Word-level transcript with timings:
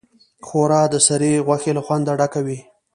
ښوروا 0.47 0.83
د 0.93 0.95
سرې 1.07 1.33
غوښې 1.45 1.71
له 1.77 1.81
خوند 1.85 2.05
نه 2.09 2.13
ډکه 2.19 2.39
وي. 2.45 2.59